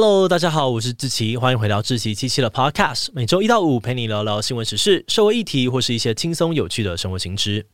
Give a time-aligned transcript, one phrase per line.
[0.00, 7.66] Hello，大家好，我是志奇，欢迎回到志奇七七的 Podcast，每周一到五陪你聊聊新闻时事、社会议题或是一些轻松有趣的生活新知。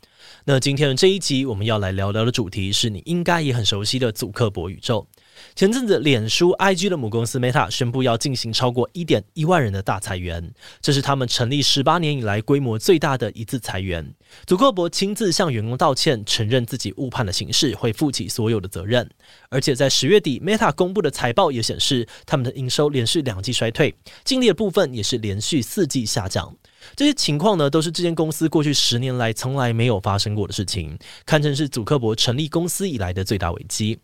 [0.46, 5.06] 那今天的这一集，我们要来聊聊的主题是你应该也很熟悉的祖克伯宇宙。
[5.54, 14.14] 前阵子，脸书 IG 的母公司 Meta 宣布要进行超过一点一万人的大裁员，这是他们成立十八年以来规模最大的一次裁员。
[14.46, 19.08] 祖克伯亲自向员工道歉，承认自己误判了形势，会负起所有的责任。
[19.48, 26.54] 而且在十月底，Meta 公布的财报也显示，他们的营收连续两季衰退，净利的部分也是连续四季下降。
[26.96, 33.98] 这些情况呢，都是这间公司过去十年来从来没有发生过的事情，堪称是祖克伯成立公司以来的最大危机。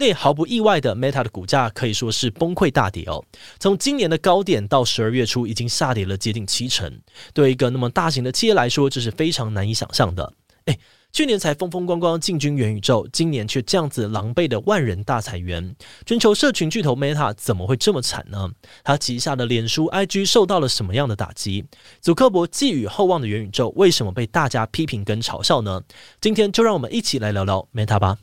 [0.00, 3.22] 那毫不意外的，Meta 的股价可以说是崩溃大跌哦。
[3.58, 6.90] 从今年的高点到十二月初，已经下跌了接近七成。
[7.34, 10.32] 对一个那么大型的企业来说，这是非常难以想象的。
[10.64, 10.78] 诶，
[11.12, 15.76] 去年才风风光光进军元宇宙，今年却这样子狼狈的万人大裁员。
[16.06, 18.50] 全球社群巨头 Meta 怎么会这么惨呢？
[18.82, 21.66] 他旗下的脸书 IG 受到了什么样的打击？
[22.00, 25.82] 祖克伯寄予厚望的元宇宙为什么被大家批评跟嘲笑呢？
[26.22, 28.16] 今天就让我们一起来聊聊 Meta 吧。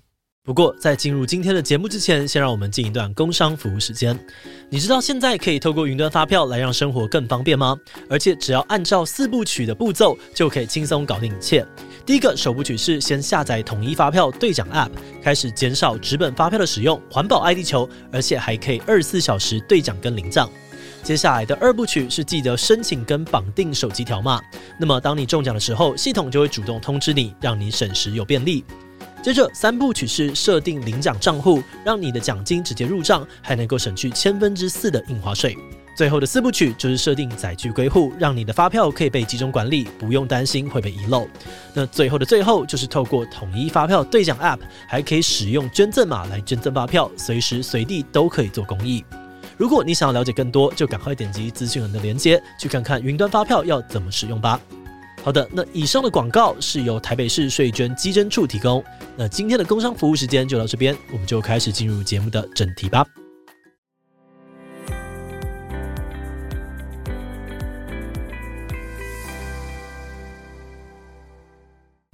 [0.48, 4.18] 不过，在进入今天的节目之前，先让我们进一段工商服务时间。
[4.70, 7.78] 你知道现在可以透过云端发票来让生活更方便吗？
[8.10, 11.68] 而且只要按照四部曲的步骤，就可以轻松搞定一切。
[12.06, 14.90] 第一个首部曲是先下载统一发票兑奖 App，
[15.22, 20.50] 开始减少纸本发票的使用，环保爱地球，而且还可以二十四小时兑奖跟领奖。
[21.04, 24.42] 接下来的二部曲是记得申请跟绑定手机条码，
[24.80, 28.64] 那么当你中奖的时候，系统就会主动通知你，让你省时又便利。
[29.24, 35.58] 接着三部曲是设定领奖账户，让你的奖金直接入账，还能够省去千分之四的印花税。
[35.96, 41.28] 最后的四部曲就是设定载具归户，让你的发票可以被集中管理，不用担心会被遗漏。
[41.74, 49.04] 那最后的最后就是透过统一发票兑奖 App，还可以使用捐赠码来捐赠发票，随时随地都可以做公益。
[49.58, 54.60] 如果你想要了解更多，就赶快点击资讯栏的链接，去看看云端发票要怎么使用吧。
[55.28, 58.82] 好的，那以上的广告是由台北市税捐稽征处提供。
[59.18, 63.06] 那今天的工商服务时间就到这边，我们就开始进入节目的正题吧。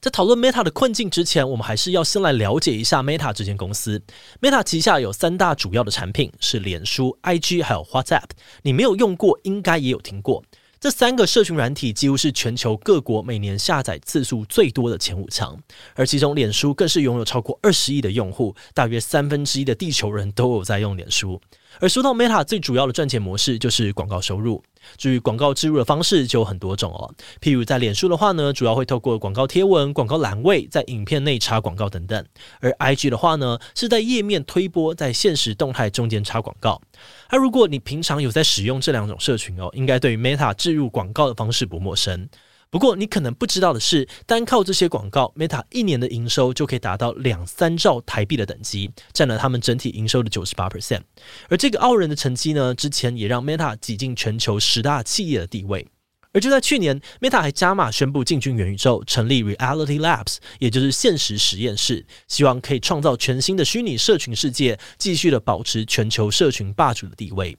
[0.02, 4.02] 在讨论 Meta 的困境之前，我们还是要先来了解一下 Meta 这间公司。
[4.42, 8.32] Meta 旗下有三大主要的产品，是脸书、IG 还有 WhatsApp。
[8.64, 10.44] 你没有用过，应该也有听过。
[10.84, 15.58] 这三个社群软体几乎是全球各国每年下载次数最多的前五强，
[15.96, 21.40] 而其中脸书更是拥有超过二十亿的用户，大约三分之一的地球人都有在用脸书。
[21.80, 24.64] 而说到 Meta 最主要的赚钱模式就是广告收入。
[24.98, 32.22] 至于广告植入的方式就有很多种哦，譬如在脸书的话呢，主要会透过广告贴文、广告栏位，在影片内插广告等等；
[32.60, 36.82] 而 IG 的话呢，是在页面推播，在限时动态中间插广告。
[37.30, 42.28] 而如果你平常有在使用这两种社群哦，应该对于 Meta 置入广告的方式不陌生。
[42.74, 51.02] 不过，你可能不知道的是，单靠这些广告，Meta 一年的营收就可以达到两三兆台币的等级，占了他们整体营收的九十八 percent。
[51.50, 55.88] 而这个傲人的成绩呢，之前也让 Meta 挤进全球十大企业的地位。
[56.34, 67.56] 而就在去年，Meta 还加码宣布进军元宇宙，成立 Reality Labs，也就是现实实验室，希望可以创造全新的虚拟社群世界，继续的保持全球社群霸主的地位。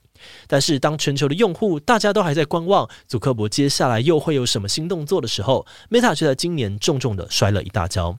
[0.48, 8.16] 但是，当全球的用户大家都还在观望，祖克伯接下来又会有什么新动作的时候，Meta 却在今年重重的摔了一大跤。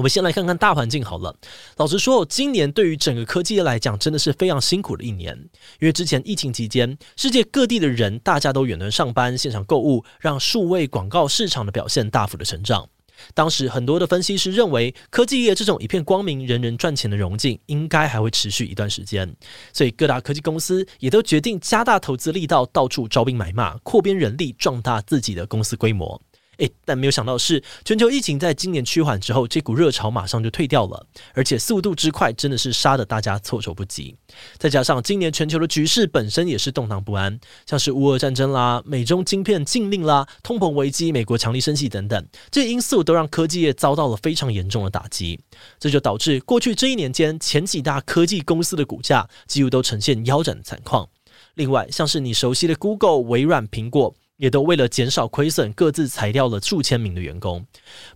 [0.00, 1.36] 我们先来看看大环境好了。
[1.76, 5.36] 老实说，今年对于整个科技业来讲，真的是非常辛苦的一年。
[5.78, 12.88] 因为之前疫情期间，世界各地的人大家都远端上班、线上购物，让数位广告市场的表现大幅的成长。
[13.34, 19.36] 当时很多的分析师认为，科技业这种一片光明、人人赚钱的融境，应该还会持续一段时间。
[19.74, 26.18] 所以各大科技公司也都决定加大投资力道，到处招兵买马，扩编人力，壮大自己的公司规模。
[26.60, 34.14] 诶，但没有想到的是，全球疫情在今年趋缓之后，这股热潮马上就退掉了，而且速度之快，真的是杀得大家措手不及。
[34.58, 45.40] 再加上今年全球的局势本身也是动荡不安，像是乌俄战争啦、美中晶片禁令啦、通膨危机、美国强力升息等等，这些因素都让科技业遭到了非常严重的打击。
[45.78, 51.08] 这就导致过去这一年间，前几大科技公司的股价几乎都呈现腰斩的惨况。
[51.54, 54.14] 另外，像是你熟悉的 Google、微软、苹果。
[54.40, 57.66] 也都为了减少亏损，各自裁掉了数千名的员工。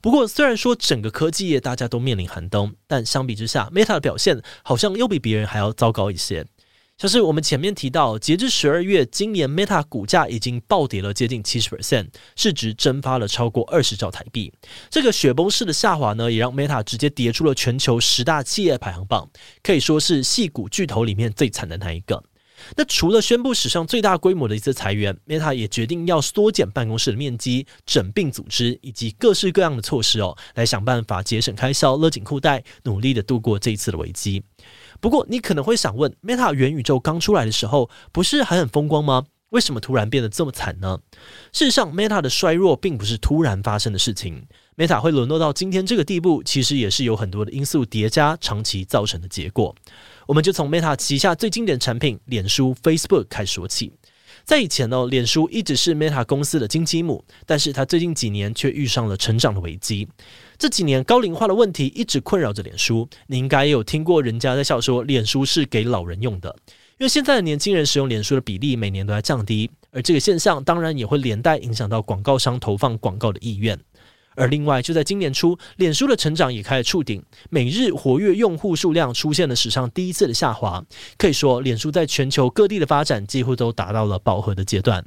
[0.01, 6.47] 不过，虽然说整个科技业大家都面临寒冬，但相比之下，Meta 的表现好像又比别人还要糟糕一些。
[6.97, 12.07] 像是我们前面提到，截至十二月，今年 Meta 股价已经暴跌了接近七十 percent，
[12.37, 14.51] 市值蒸发了超过二十兆台币。
[14.89, 19.29] 这个雪崩式的下滑呢，也让 Meta 直接跌出了全球十大企业排行榜，
[19.63, 22.23] 可以说是矽谷巨头里面最惨的那一个。
[22.77, 34.43] 那除了宣布史上最大规模的一次裁员，Meta 也决定要缩减办公室的面积、整并组织以及各式各样的措施哦，来想办法节省开销、勒紧裤带，努力的度过这一次的危机。
[35.01, 39.27] 不过，你可能会想问，Meta 元宇宙刚出来的时候，不是还很风光吗？
[39.51, 40.99] 为什么突然变得这么惨呢？
[41.53, 44.47] 事实上，Meta 的衰弱并不是突然发生的事情。
[44.77, 49.73] Meta 会沦落到今天这个地步，其实也是有很多的因素叠加，长期造成的结果。
[50.27, 53.93] 我们就从 Meta 旗下最经典产品脸书 （Facebook） 开始说起。
[54.45, 60.09] 在以前呢，脸书一直是 Meta 公司的金鸡母，但是它最近几年却遇上了成长的危机。
[60.59, 63.09] 这几年高龄化的问题一直困扰着脸书。
[63.27, 66.55] 你应该也有听过人家在笑说，脸书是给老人用的。
[66.99, 73.79] 因为现在的年轻人使用脸书的比例每年都在降低，而这个现象当然也会连带影响到广告商投放广告的意愿。
[74.37, 80.85] 而另外，就在今年初，脸书的成长也开始触顶，每日活跃用户数量出现了史上第一次的下滑。
[81.17, 85.05] 可以说，脸书在全球各地的发展几乎都达到了饱和的阶段。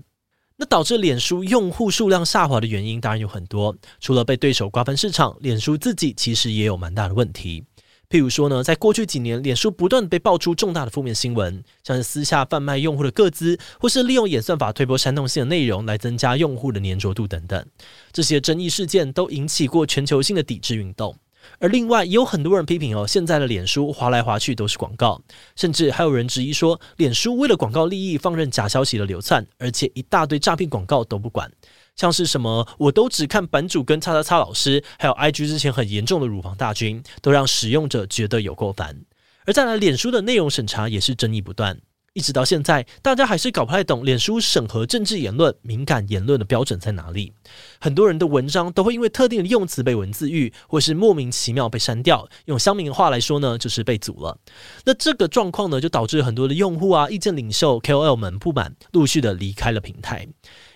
[0.60, 7.64] 那导致脸书用户数量下滑的原因当然有很多，除了被对手瓜分市场，脸书自己其实也有蛮大的问题。
[8.10, 17.66] 譬如说呢，在过去几年，脸书不断被爆出重大的负面新闻，像是私下贩卖用户的个资，或是利用演算法推播煽动性的内容来增加用户的黏着度等等。
[18.14, 21.18] 这些争议事件都引起过全球性的抵制运动。
[21.60, 25.22] 而另外，也有很多人批评哦，现在的脸书划来划去都是广告，
[25.58, 31.52] 甚至还有人质疑说，脸书为了广告利益放任假消息的流窜，而且一大堆诈骗广告都不管。
[31.98, 39.02] 像是什么，我都只看版主跟叉叉叉老师，还有 IG 之前很严重的乳房大军，都让使用者觉得有够烦。
[39.46, 41.80] 而再来，脸书的内容审查也是争议不断。
[42.14, 47.32] 一直到现在，大家还是搞不太懂脸书审核政治言论、敏感言论的标准在哪里。
[47.80, 52.28] 很多人的文章都会因为特定的用词被文字狱，或是莫名其妙被删掉。
[52.46, 54.38] 用乡民话来说呢，就是被阻了。
[54.86, 60.28] 那这个状况呢，就导致很多的用户啊、意见领袖 KOL 们不满，陆续的离开了平台。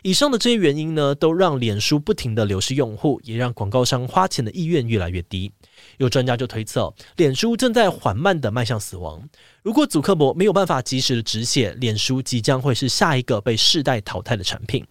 [0.03, 5.51] 以上的这些原因呢，都让脸书不停的流失用户，也让广告商花钱的意愿越来越低。
[5.97, 9.29] 有专家就推测，脸书正在缓慢的迈向死亡。
[9.61, 14.83] 如果祖克伯没有办法及时的止血，脸书即将会是下一个被世代淘汰的产品。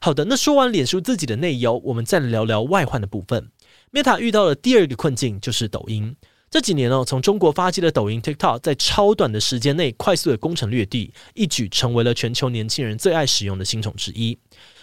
[0.00, 3.50] 好的，那说完脸书自己的内忧，我们再来聊聊外患的部分。
[3.92, 6.16] Meta 遇到的第二个困境就是抖音。
[6.48, 14.38] 这几年哦，从中国发迹的抖音 TikTok 在超短的时间内快速的攻城略地，一举成为了全球年轻人最爱使用的新宠之一。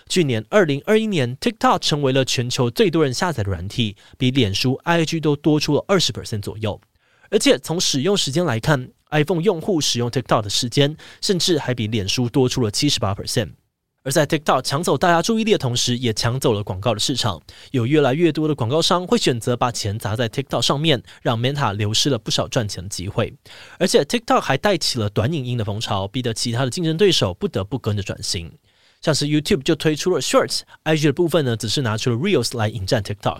[0.09, 6.79] 去年二零二一年，TikTok 成为了全球最多人下载的软体，比脸书、IG 都多出了二十 percent 左右。
[7.29, 13.51] 而且从使用时间来看，iPhone 用户使用 TikTok 的时间，甚至还比脸书多出了七十八 percent。
[14.03, 17.41] 而在 TikTok 抢走大家注意力的同时，也抢走了广告的市场。
[17.71, 23.33] 有越来越多的广告商会选择把钱砸在 TikTok 上面，让 Meta 流失了不少赚钱的机会。
[23.79, 28.51] 而且 TikTok 还带起了短影音的风潮，逼得其他的竞争对手不得不跟着转型。
[29.01, 33.39] 像是 YouTube 就推出了 Shorts，IG 的部分呢，只是拿出了 Reels 来引战 TikTok。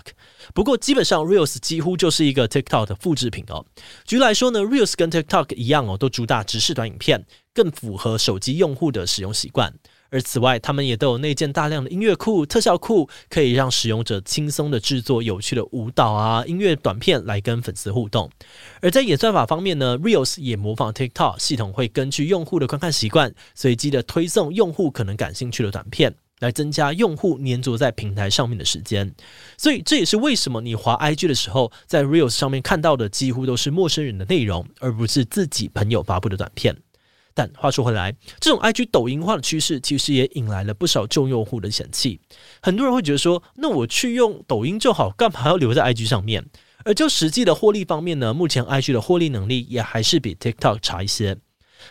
[0.54, 3.64] 不过基本上 Reels 几乎就是一个 TikTok 的复制品哦。
[4.06, 7.24] 举例来说呢，Reels 跟 TikTok 一样哦，都主打直视短影片，
[7.54, 9.72] 更符合手机用户的使用习惯。
[10.14, 18.30] 而此外，他们也都有内建大量的音乐库、特效库，可以让使用者轻松的制作有趣的舞蹈啊、音乐短片来跟粉丝互动。
[18.80, 29.12] 而在演算法方面呢，Reels 也模仿 TikTok，系统会根据用户的观看习惯，随机的推送用户可能感兴趣的短片，来增加用户黏着在平台上面的时间。
[29.58, 36.76] 所以这也是为什么你滑 IG 的时候，在 Reels 上面看到的几乎都是陌生人的内容，而不是自己朋友发布的短片。
[37.34, 42.20] 但话说回来，这种 IG 抖音化的趋势，其实也引来了不少旧用户的嫌弃。
[42.62, 46.46] 很多人会觉得说，那我去用抖音就好，干嘛要留在 IG 上面？
[46.84, 51.36] 而就实际的获利方面呢，目前 IG 的获利能力也还是比 TikTok 差一些。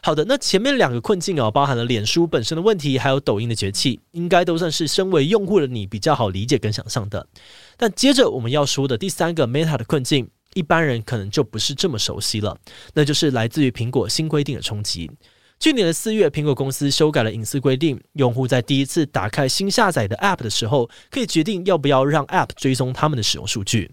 [0.01, 7.27] 好的，那前面两个困境啊，包含了脸书本身的问题，还有抖音的崛起，应该都算是身为用户的你比较好理解跟想象的。
[7.77, 12.57] 但接着我们要说的第三个 Meta 的困境，一般人可能就不是这么熟悉了，
[12.93, 15.11] 那就是来自于苹果新规定的冲击。
[15.63, 23.89] 去年的四月，苹果公司修改了隐私规定，用户在第一次打开新下载的 App 的时候，可以决定要不要让 App 追踪他们的使用数据。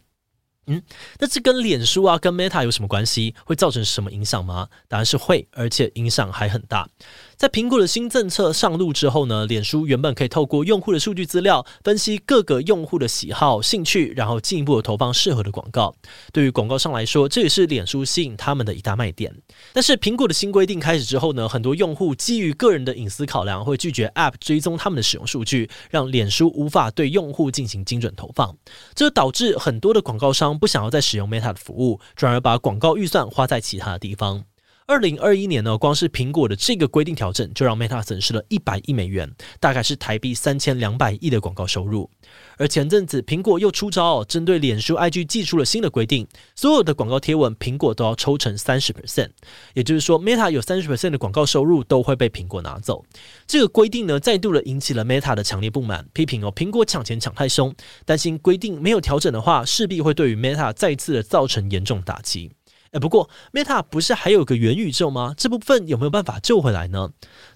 [0.71, 0.81] 嗯，
[1.19, 3.35] 那这跟脸书啊、跟 Meta 有什么关系？
[3.45, 4.69] 会造成什么影响吗？
[4.87, 6.89] 答案是会，而且影响还很大。
[7.37, 15.93] 在苹果的新政策上路之后呢，脸书原本可以透过用户的数据资料，分析各个用户的喜好、兴趣，然后进一步的投放适合的广告。
[16.33, 19.35] 对于广告商来说，这也是脸书吸引他们的一大卖点。
[19.73, 28.55] 但是苹果的新规定开始之后呢，很多用户基于个人的隐私考量，会拒绝 App 追踪他们的使用数据，让脸书无法对用户进行精准投放。
[28.95, 34.45] 这导致很多的广告商不想要再使用 Meta 的服务，转而把广告预算花在其他的地方。
[34.91, 42.11] 二零二一年呢，光是苹果的这个规定调整，就让 Meta 损失了一百亿美元，大概是台币三千两百亿的广告收入。
[42.57, 49.29] 而前阵子苹果又出招，针对脸书 IG 寄出了新的规定，所有的广告贴文苹果都要抽成三十 percent，
[49.75, 53.05] 也就是说 Meta 有三十 percent 的广告收入都会被苹果拿走。
[53.47, 57.73] 这个规定呢，再度的引起了 Meta 的强烈不满，批评哦苹果抢钱抢太凶，
[58.05, 62.51] 担心规定没有调整的话，势必会对于 Meta 再次的造成严重打击。
[62.93, 65.33] 哎，不过 Meta 不是还有个元宇宙吗？
[65.37, 67.11] 这部分有没有办法救回来呢？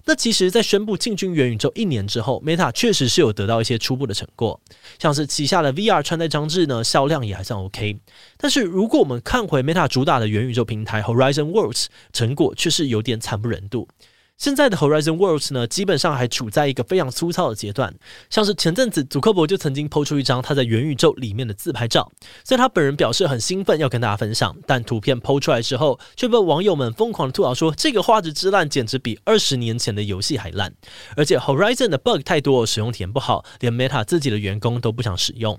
[0.05, 4.61] 那其实，在宣布进军元宇宙一年之后，Meta 确实是有得到一些初步的成果，
[4.97, 7.99] 像是旗下的 VR 穿戴装置呢，销量也还算 OK。
[8.37, 13.89] 但是，如果我们看回 Meta 主打的元宇宙平台 Horizon Worlds，成果却是有点惨不忍睹。
[14.37, 17.95] 现在的 Horizon Worlds 呢，基本上还处在一个非常粗糙的阶段。
[18.29, 22.11] 像是前阵子，祖克伯就曾经抛出一张他在元宇宙里面的自拍照，
[22.43, 30.73] 虽然他本人表示很兴奋要跟大家分享，但图片抛出来之后，却被网友们疯狂的吐槽说，这个画质之烂，简直比二十年前的游戏还烂。
[31.15, 35.57] 而且 Horizon 的 bug 太多，使用体验不好，连 Meta 自己的员工都不想使用。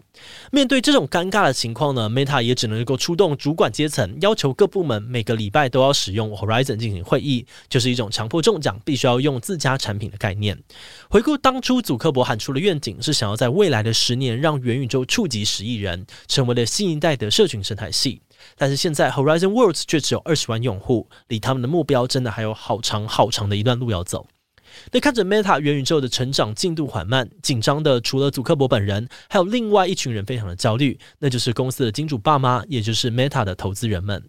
[0.53, 8.57] 面对这种尴尬的情况呢，Meta 也只能够出动主管阶层，要求各部门每个礼拜都要使用 Horizon 进行会议，就是一种强迫症。
[8.67, 10.61] 讲必须要用自家产品的概念。
[11.09, 18.21] 回顾当初，祖克伯喊出的愿景是想要在未来的十年让元宇宙触及十亿人，成为了新一代的社群生态系。
[18.59, 24.27] 但是现在 Horizon Worlds 却只有二十万用户，离他们的目标真的还有好长好长的一段路要走。
[24.93, 34.23] 那看着 Meta 元宇宙的成长进度缓慢，紧张的除了祖克伯本人，还有另外一群人非常的焦虑，那就是公司的金主爸妈，也就是 Meta 的投资人们。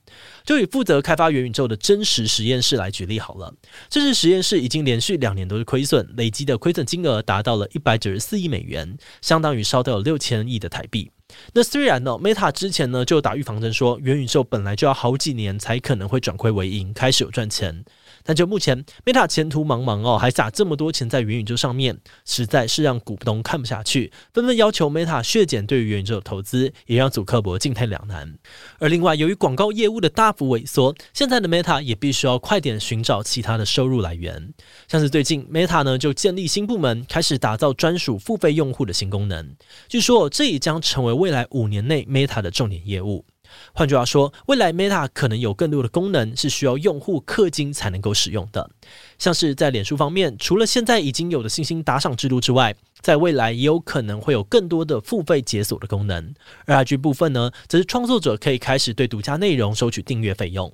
[0.46, 3.54] 就以负责开发元宇宙的真实实验室来举例好了，
[3.90, 11.12] 这是实验室已经连续两年都是亏损，累积的亏损金额达到了一百九十四亿美元，相当于烧掉了六千亿的台币。
[11.54, 17.84] 那虽然呢，Meta 之前呢就打预防针说，元宇宙本来就要好几年才可能会转亏为盈，开始有赚钱。
[18.28, 28.36] 但就目前，Meta 前途茫茫哦，还撒这么多钱在元宇宙上面，实在是让股东看不下去，纷纷要求 Meta 削减对于元宇宙的投资，也让祖克伯进退两难。
[28.80, 34.54] 而另外，由于广告业务的大幅萎缩，现在的 Meta 也必须要快点寻找其他的收入来源。
[34.90, 39.56] 像是最近 Meta 呢就建立新部门，开始打造专属付费用户的新功能，
[39.88, 43.24] 据说这也将成为未来五年内 Meta 的重点业务。
[43.74, 48.70] 换句话说，未来 Meta 可能有更多的功能是需要用户氪金才能够使用的，
[49.18, 56.34] 像是在脸书方面，除了现在已经有的星星打赏制度之外，在未来也有可能会有更多的付费解锁的功能。
[56.66, 60.72] 而 IG 部分呢，则是创作者可以开始对独家内容收取订阅费用。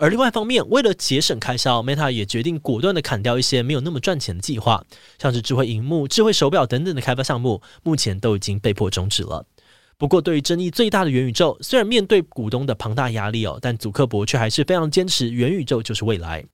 [0.00, 4.84] 而另外一方面，为了节省开销，Meta 也决定果断的砍掉一些没有那么赚钱的计划，
[5.18, 9.44] 像是智慧荧幕、智慧手表等等的开发项目，目前都已经被迫终止了。
[9.98, 16.44] 不过，对于争议最大的元宇宙，虽然面对股东的庞大压力哦，但祖克伯却还是非常坚持元宇宙就是未来。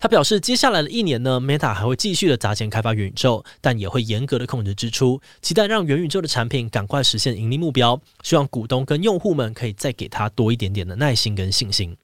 [0.00, 8.00] 他表示，接下来的一年呢，Meta 还会继续的砸钱开发元宇宙，但也会严格的控制支出，期待让元宇宙的产品赶快实现盈利目标。
[8.22, 11.94] 希望股东跟用户们可以再给他多一点点的耐心跟信心。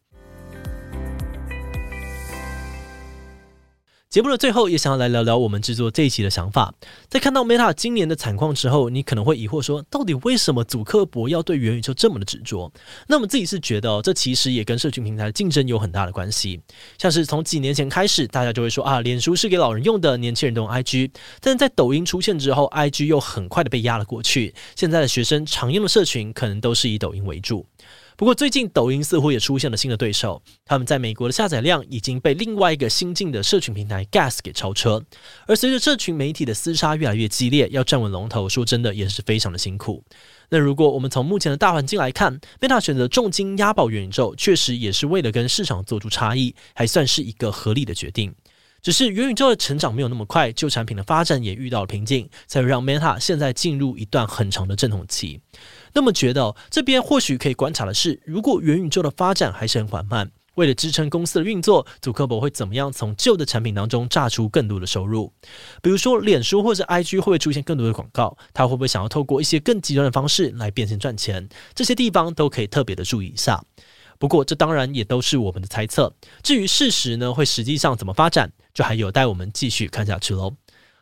[4.10, 6.74] 节目的最后，也想要来聊聊我们制作这一期的想法。
[7.08, 12.72] 在看到 Meta 今年的惨况之后，你可能会疑惑说，到底为什么祖克伯要对元宇宙这么的执着？
[13.06, 16.60] 那我们自己是觉得，这其实也跟社群平台的竞争有很大的关系。
[16.98, 21.12] 像是从几年前开始，大家就会说啊，脸书是给老人用的，年轻人都用 IG。
[21.40, 24.52] 但是在抖音出现之后，IG 又很快的被压了过去。
[24.74, 27.64] 现在的学生常用的社群，可能都是以抖音为主。
[28.20, 35.02] 不过，最近抖音似乎也出现了新的对手，他们在美国的下载量已经被另外一个新进的社群平台 Gas 给超车。
[35.46, 40.04] 而随着社群媒体的厮杀越来越激烈，要站稳龙头，说真的也是非常的辛苦。
[40.50, 48.34] 那如果我们从目前的大环境来看，Meta 选择重金押宝元宇宙，确实也是为了跟市场做出差异，还算是一个合理的决定。
[48.82, 55.40] 只是元宇宙的成长没有那么快，旧产品的发展也遇到了瓶颈，才会让 Meta 现在进入一段很长的阵痛期。
[55.92, 65.32] 那么觉得，这边或许可以观察的是，如果元宇宙的发展还是很缓慢，为了支撑公司的运作，祖克伯会怎么样从旧的产品当中榨出更多的收入？
[65.82, 68.36] 比如说，脸书或者 IG 会不会出现更多的广告？
[68.52, 71.48] 他会不会想要透过一些更极端的方式来变现赚钱？
[71.74, 73.62] 这些地方都可以特别的注意一下。
[74.20, 76.12] 不过，这当然也都是我们的猜测。
[76.42, 80.54] 至于事实呢，会实际上怎么发展，就还有待我们继续看下去喽。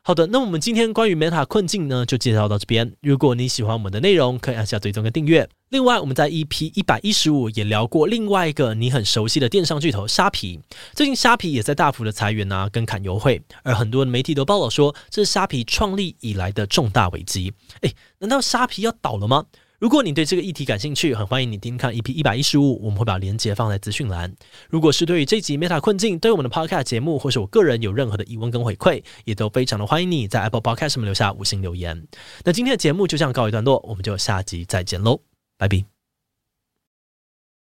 [0.03, 2.95] 好的，那我们今天关于 Meta 困境呢，就介绍到这边。
[3.03, 5.47] 如果你喜欢我们的内容，可以按下追踪跟订阅。
[5.71, 10.61] 另外，我们在 EP 一百一十五也聊过另外一个你很熟悉的电商巨头虾皮。
[10.95, 17.53] 最近虾皮也在大幅的裁员啊，跟砍优惠，而很多媒体都报道说，这是虾皮创立以来的重大危机。
[17.81, 19.45] 诶，难道虾皮要倒了吗？
[19.79, 24.35] 如果你对这个议题感兴趣，很欢迎你听看 EP 一百一十五，我们会把链接放在资讯栏。
[24.69, 32.09] 如果是对于这集 Meta 困境，对我们的 Podcast 节目，或是我个人有任何的疑问跟回馈，也都非常的欢迎你在 Apple Podcast 上面留下五星留言。
[32.45, 35.21] 那今天的节目就这样告一段落，我们就下集再见喽，
[35.57, 35.98] 拜拜。